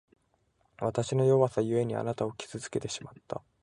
[0.79, 3.43] わたしの弱さゆえに、あなたを傷つけてしまった。